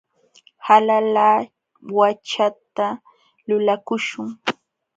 [0.67, 2.87] Hala laawachata
[3.47, 4.27] lulakuśhun.